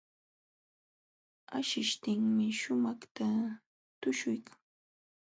Asishtinmi 1.57 2.47
shumaqta 2.59 3.27
tuśhuykan. 3.99 4.59